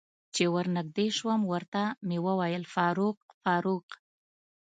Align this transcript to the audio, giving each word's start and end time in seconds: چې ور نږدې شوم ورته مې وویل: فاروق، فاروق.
چې 0.35 0.43
ور 0.53 0.67
نږدې 0.77 1.07
شوم 1.17 1.41
ورته 1.53 1.83
مې 2.07 2.17
وویل: 2.25 2.63
فاروق، 2.73 3.17
فاروق. 3.43 3.85